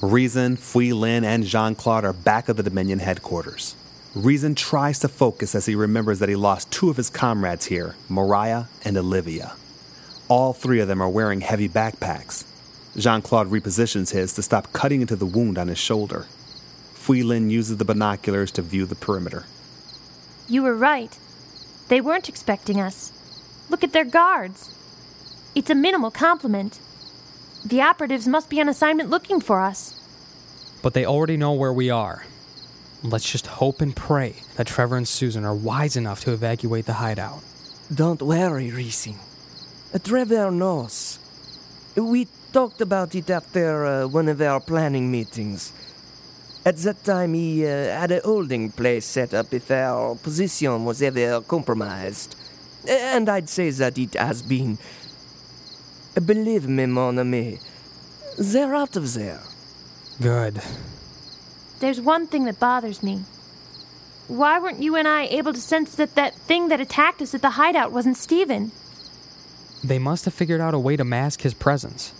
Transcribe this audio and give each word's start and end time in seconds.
Rezin, 0.00 0.56
Fui 0.56 0.92
Lin, 0.92 1.24
and 1.24 1.42
Jean 1.44 1.74
Claude 1.74 2.04
are 2.04 2.12
back 2.12 2.48
at 2.48 2.56
the 2.56 2.62
Dominion 2.62 3.00
headquarters. 3.00 3.74
Rezin 4.14 4.54
tries 4.54 5.00
to 5.00 5.08
focus 5.08 5.56
as 5.56 5.66
he 5.66 5.74
remembers 5.74 6.20
that 6.20 6.28
he 6.28 6.36
lost 6.36 6.70
two 6.70 6.88
of 6.88 6.96
his 6.96 7.10
comrades 7.10 7.66
here, 7.66 7.96
Mariah 8.08 8.64
and 8.84 8.96
Olivia. 8.96 9.54
All 10.28 10.52
three 10.52 10.78
of 10.78 10.86
them 10.86 11.02
are 11.02 11.08
wearing 11.08 11.40
heavy 11.40 11.68
backpacks. 11.68 12.44
Jean 12.96 13.22
Claude 13.22 13.48
repositions 13.48 14.12
his 14.12 14.32
to 14.34 14.42
stop 14.42 14.72
cutting 14.72 15.00
into 15.00 15.16
the 15.16 15.26
wound 15.26 15.58
on 15.58 15.66
his 15.66 15.78
shoulder. 15.78 16.26
Fui 16.94 17.24
Lin 17.24 17.50
uses 17.50 17.78
the 17.78 17.84
binoculars 17.84 18.52
to 18.52 18.62
view 18.62 18.86
the 18.86 18.94
perimeter. 18.94 19.46
You 20.48 20.62
were 20.62 20.76
right. 20.76 21.18
They 21.88 22.00
weren't 22.00 22.28
expecting 22.28 22.80
us. 22.80 23.10
Look 23.68 23.82
at 23.82 23.92
their 23.92 24.04
guards. 24.04 24.72
It's 25.56 25.70
a 25.70 25.74
minimal 25.74 26.12
complement. 26.12 26.78
The 27.64 27.82
operatives 27.82 28.28
must 28.28 28.48
be 28.48 28.60
on 28.60 28.68
assignment 28.68 29.10
looking 29.10 29.40
for 29.40 29.60
us. 29.60 29.94
But 30.82 30.94
they 30.94 31.04
already 31.04 31.36
know 31.36 31.52
where 31.52 31.72
we 31.72 31.90
are. 31.90 32.24
Let's 33.02 33.30
just 33.30 33.46
hope 33.46 33.80
and 33.80 33.94
pray 33.94 34.34
that 34.56 34.66
Trevor 34.66 34.96
and 34.96 35.06
Susan 35.06 35.44
are 35.44 35.54
wise 35.54 35.96
enough 35.96 36.20
to 36.24 36.32
evacuate 36.32 36.86
the 36.86 36.94
hideout. 36.94 37.42
Don't 37.92 38.20
worry, 38.22 38.70
Rezin. 38.70 39.16
Uh, 39.94 39.98
Trevor 39.98 40.50
knows. 40.50 41.18
We 41.96 42.28
talked 42.52 42.80
about 42.80 43.14
it 43.14 43.30
after 43.30 43.86
uh, 43.86 44.06
one 44.08 44.28
of 44.28 44.40
our 44.40 44.60
planning 44.60 45.10
meetings. 45.10 45.72
At 46.64 46.76
that 46.78 47.02
time, 47.04 47.34
he 47.34 47.64
uh, 47.64 47.68
had 47.68 48.12
a 48.12 48.20
holding 48.20 48.70
place 48.70 49.06
set 49.06 49.32
up 49.32 49.52
if 49.54 49.70
our 49.70 50.16
position 50.16 50.84
was 50.84 51.00
ever 51.02 51.40
compromised. 51.40 52.36
And 52.88 53.28
I'd 53.28 53.48
say 53.48 53.70
that 53.70 53.96
it 53.98 54.14
has 54.14 54.42
been. 54.42 54.78
Believe 56.24 56.66
me, 56.66 56.86
mon 56.86 57.18
ami, 57.18 57.58
they're 58.38 58.74
out 58.74 58.96
of 58.96 59.14
there. 59.14 59.40
Good. 60.20 60.60
There's 61.80 62.00
one 62.00 62.26
thing 62.26 62.44
that 62.44 62.58
bothers 62.58 63.02
me. 63.02 63.22
Why 64.26 64.58
weren't 64.58 64.82
you 64.82 64.96
and 64.96 65.06
I 65.06 65.24
able 65.26 65.52
to 65.52 65.60
sense 65.60 65.94
that 65.94 66.16
that 66.16 66.34
thing 66.34 66.68
that 66.68 66.80
attacked 66.80 67.22
us 67.22 67.34
at 67.34 67.42
the 67.42 67.50
hideout 67.50 67.92
wasn't 67.92 68.16
Steven? 68.16 68.72
They 69.82 69.98
must 69.98 70.24
have 70.24 70.34
figured 70.34 70.60
out 70.60 70.74
a 70.74 70.78
way 70.78 70.96
to 70.96 71.04
mask 71.04 71.42
his 71.42 71.54
presence. 71.54 72.12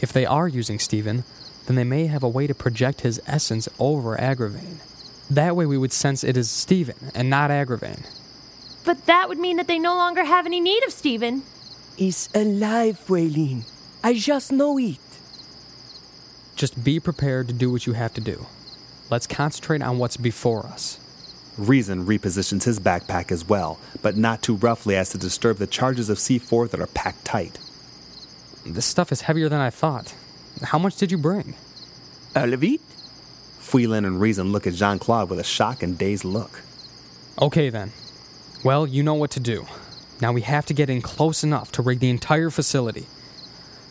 If 0.00 0.12
they 0.12 0.24
are 0.24 0.48
using 0.48 0.78
Steven, 0.78 1.24
then 1.66 1.76
they 1.76 1.84
may 1.84 2.06
have 2.06 2.22
a 2.22 2.28
way 2.28 2.46
to 2.46 2.54
project 2.54 3.00
his 3.00 3.20
essence 3.26 3.68
over 3.78 4.16
Agravain. 4.16 4.78
That 5.28 5.56
way 5.56 5.66
we 5.66 5.78
would 5.78 5.92
sense 5.92 6.22
it 6.22 6.36
is 6.36 6.50
Steven 6.50 7.10
and 7.14 7.28
not 7.28 7.50
Agravain. 7.50 8.06
But 8.84 9.06
that 9.06 9.28
would 9.28 9.38
mean 9.38 9.56
that 9.56 9.66
they 9.66 9.78
no 9.78 9.94
longer 9.94 10.24
have 10.24 10.46
any 10.46 10.60
need 10.60 10.84
of 10.84 10.92
Steven. 10.92 11.42
He's 11.96 12.28
alive, 12.34 12.98
Fui 12.98 13.28
Lin. 13.28 13.64
I 14.02 14.14
just 14.14 14.50
know 14.50 14.78
it. 14.78 14.98
Just 16.56 16.82
be 16.82 17.00
prepared 17.00 17.48
to 17.48 17.54
do 17.54 17.70
what 17.70 17.86
you 17.86 17.92
have 17.92 18.14
to 18.14 18.20
do. 18.20 18.46
Let's 19.10 19.26
concentrate 19.26 19.82
on 19.82 19.98
what's 19.98 20.16
before 20.16 20.66
us. 20.66 20.98
Rezin 21.58 22.06
repositions 22.06 22.64
his 22.64 22.80
backpack 22.80 23.30
as 23.30 23.44
well, 23.44 23.78
but 24.00 24.16
not 24.16 24.42
too 24.42 24.56
roughly 24.56 24.96
as 24.96 25.10
to 25.10 25.18
disturb 25.18 25.58
the 25.58 25.66
charges 25.66 26.08
of 26.08 26.18
C4 26.18 26.70
that 26.70 26.80
are 26.80 26.86
packed 26.86 27.24
tight. 27.24 27.58
This 28.64 28.86
stuff 28.86 29.12
is 29.12 29.22
heavier 29.22 29.48
than 29.48 29.60
I 29.60 29.70
thought. 29.70 30.14
How 30.62 30.78
much 30.78 30.96
did 30.96 31.10
you 31.10 31.18
bring? 31.18 31.54
All 32.34 32.52
of 32.52 32.64
it? 32.64 32.80
Fui 33.58 33.86
Lin 33.86 34.04
and 34.04 34.20
Rezin 34.20 34.50
look 34.50 34.66
at 34.66 34.74
Jean 34.74 34.98
Claude 34.98 35.28
with 35.28 35.38
a 35.38 35.44
shocked 35.44 35.82
and 35.82 35.98
dazed 35.98 36.24
look. 36.24 36.60
Okay 37.40 37.68
then. 37.68 37.92
Well, 38.64 38.86
you 38.86 39.02
know 39.02 39.14
what 39.14 39.30
to 39.32 39.40
do. 39.40 39.66
Now 40.22 40.30
we 40.30 40.42
have 40.42 40.66
to 40.66 40.74
get 40.74 40.88
in 40.88 41.02
close 41.02 41.42
enough 41.42 41.72
to 41.72 41.82
rig 41.82 41.98
the 41.98 42.08
entire 42.08 42.48
facility. 42.48 43.08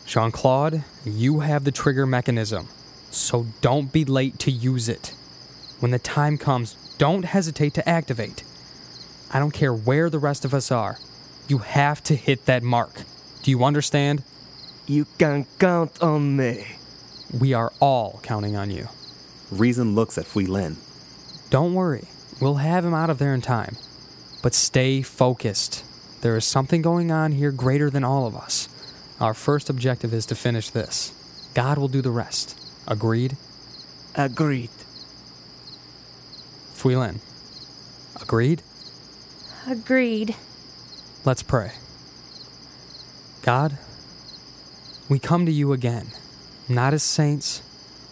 Jean 0.06 0.30
Claude, 0.30 0.82
you 1.04 1.40
have 1.40 1.64
the 1.64 1.70
trigger 1.70 2.06
mechanism, 2.06 2.68
so 3.10 3.44
don't 3.60 3.92
be 3.92 4.06
late 4.06 4.38
to 4.38 4.50
use 4.50 4.88
it. 4.88 5.12
When 5.80 5.90
the 5.90 5.98
time 5.98 6.38
comes, 6.38 6.72
don't 6.96 7.26
hesitate 7.26 7.74
to 7.74 7.86
activate. 7.86 8.44
I 9.30 9.40
don't 9.40 9.50
care 9.50 9.74
where 9.74 10.08
the 10.08 10.18
rest 10.18 10.46
of 10.46 10.54
us 10.54 10.72
are. 10.72 10.98
You 11.48 11.58
have 11.58 12.02
to 12.04 12.16
hit 12.16 12.46
that 12.46 12.62
mark. 12.62 13.02
Do 13.42 13.50
you 13.50 13.62
understand? 13.62 14.22
You 14.86 15.06
can 15.18 15.44
count 15.58 16.02
on 16.02 16.34
me. 16.38 16.66
We 17.38 17.52
are 17.52 17.74
all 17.78 18.20
counting 18.22 18.56
on 18.56 18.70
you. 18.70 18.88
Rezin 19.50 19.94
looks 19.94 20.16
at 20.16 20.24
Fui 20.24 20.46
Lin. 20.46 20.78
Don't 21.50 21.74
worry, 21.74 22.08
we'll 22.40 22.54
have 22.54 22.86
him 22.86 22.94
out 22.94 23.10
of 23.10 23.18
there 23.18 23.34
in 23.34 23.42
time. 23.42 23.76
But 24.42 24.54
stay 24.54 25.02
focused. 25.02 25.84
There 26.22 26.36
is 26.36 26.44
something 26.44 26.82
going 26.82 27.10
on 27.10 27.32
here 27.32 27.50
greater 27.50 27.90
than 27.90 28.04
all 28.04 28.26
of 28.26 28.36
us. 28.36 28.68
Our 29.20 29.34
first 29.34 29.68
objective 29.68 30.14
is 30.14 30.24
to 30.26 30.36
finish 30.36 30.70
this. 30.70 31.12
God 31.52 31.78
will 31.78 31.88
do 31.88 32.00
the 32.00 32.10
rest. 32.10 32.58
Agreed? 32.86 33.36
Agreed. 34.14 34.70
Fui 36.72 36.96
Lin. 36.96 37.20
Agreed? 38.20 38.62
Agreed. 39.66 40.36
Let's 41.24 41.42
pray. 41.42 41.72
God, 43.42 43.78
we 45.08 45.18
come 45.18 45.44
to 45.46 45.52
you 45.52 45.72
again, 45.72 46.08
not 46.68 46.94
as 46.94 47.02
saints 47.02 47.62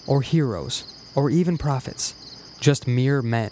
or 0.07 0.23
heroes 0.23 0.85
or 1.15 1.31
even 1.31 1.59
prophets, 1.59 2.15
just 2.61 2.89
mere 2.89 3.23
men. 3.23 3.51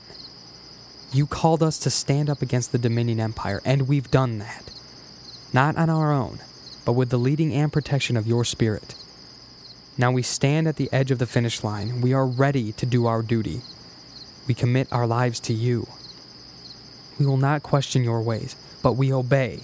You 1.11 1.27
called 1.27 1.63
us 1.63 1.79
to 1.79 1.91
stand 1.91 2.29
up 2.29 2.43
against 2.43 2.71
the 2.71 2.79
Dominion 2.79 3.19
Empire, 3.19 3.63
and 3.65 3.89
we've 3.89 4.11
done 4.11 4.39
that. 4.41 4.71
Not 5.55 5.77
on 5.77 5.89
our 5.89 6.13
own, 6.13 6.41
but 6.85 6.93
with 6.93 7.09
the 7.09 7.19
leading 7.19 7.55
and 7.55 7.73
protection 7.73 8.17
of 8.17 8.27
your 8.27 8.45
Spirit. 8.45 8.95
Now 9.97 10.13
we 10.13 10.23
stand 10.23 10.69
at 10.69 10.77
the 10.77 10.91
edge 10.93 11.11
of 11.11 11.19
the 11.19 11.27
finish 11.27 11.65
line. 11.65 12.03
We 12.03 12.13
are 12.13 12.27
ready 12.27 12.73
to 12.73 12.85
do 12.85 13.07
our 13.07 13.23
duty. 13.23 13.63
We 14.47 14.53
commit 14.53 14.93
our 14.93 15.07
lives 15.07 15.41
to 15.41 15.55
you. 15.55 15.89
We 17.19 17.25
will 17.25 17.39
not 17.39 17.63
question 17.63 18.05
your 18.05 18.21
ways, 18.21 18.55
but 18.83 18.93
we 18.93 19.11
obey, 19.11 19.61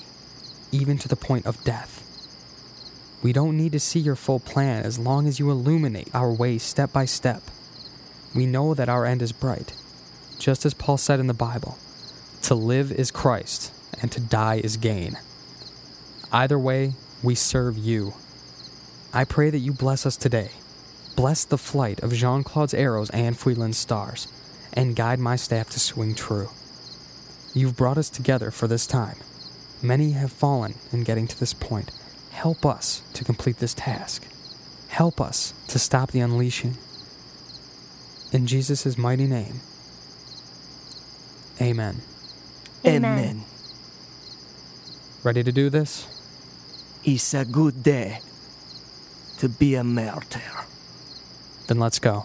even 0.73 0.97
to 0.99 1.09
the 1.09 1.15
point 1.15 1.47
of 1.47 1.63
death. 1.63 2.01
We 3.23 3.35
don't 3.35 3.57
need 3.57 3.73
to 3.73 3.81
see 3.81 4.01
your 4.01 4.17
full 4.17 4.41
plan 4.41 4.85
as 4.85 4.99
long 4.99 5.27
as 5.29 5.39
you 5.39 5.51
illuminate 5.51 6.15
our 6.15 6.33
way 6.33 6.57
step 6.57 6.93
by 6.93 7.05
step. 7.05 7.43
We 8.35 8.47
know 8.47 8.73
that 8.75 8.89
our 8.89 9.05
end 9.05 9.23
is 9.23 9.33
bright, 9.33 9.75
just 10.39 10.67
as 10.67 10.75
Paul 10.75 10.97
said 10.97 11.21
in 11.21 11.27
the 11.27 11.35
Bible 11.35 11.79
to 12.43 12.55
live 12.55 12.93
is 12.93 13.11
Christ, 13.11 13.73
and 14.03 14.13
to 14.13 14.21
die 14.21 14.61
is 14.63 14.77
gain. 14.77 15.17
Either 16.31 16.59
way, 16.59 16.93
we 17.23 17.35
serve 17.35 17.79
you. 17.79 18.13
I 19.15 19.25
pray 19.25 19.49
that 19.49 19.59
you 19.59 19.73
bless 19.73 20.05
us 20.05 20.17
today. 20.17 20.51
Bless 21.17 21.45
the 21.45 21.57
flight 21.57 22.01
of 22.03 22.13
Jean 22.13 22.43
Claude's 22.43 22.75
arrows 22.75 23.09
and 23.11 23.39
Fui 23.39 23.55
Lin's 23.55 23.79
stars, 23.79 24.29
and 24.73 24.97
guide 24.97 25.21
my 25.21 25.37
staff 25.37 25.71
to 25.71 25.81
swing 25.81 26.15
true. 26.15 26.51
You've 27.55 27.77
brought 27.77 27.99
us 27.99 28.11
together 28.11 28.51
for 28.51 28.67
this 28.67 28.87
time. 28.87 29.17
Many 29.81 30.13
have 30.13 30.33
fallen 30.33 30.75
in 30.93 31.05
getting 31.05 31.29
to 31.29 31.39
this 31.39 31.55
point. 31.55 31.91
Help 32.33 32.67
us 32.67 33.03
to 33.15 33.25
complete 33.25 33.59
this 33.59 33.75
task. 33.75 34.27
Help 34.89 35.21
us 35.21 35.55
to 35.69 35.79
stop 35.79 36.11
the 36.11 36.21
unleashing. 36.21 36.77
In 38.33 38.47
Jesus' 38.47 38.99
mighty 38.99 39.27
name, 39.27 39.61
amen. 41.61 42.01
Amen. 42.87 43.05
Amen. 43.05 43.45
Ready 45.23 45.43
to 45.43 45.53
do 45.53 45.71
this? 45.71 46.07
It's 47.05 47.35
a 47.35 47.45
good 47.45 47.83
day 47.83 48.21
to 49.39 49.49
be 49.49 49.75
a 49.75 49.85
martyr. 49.85 50.41
Then 51.67 51.79
let's 51.79 51.99
go. 51.99 52.25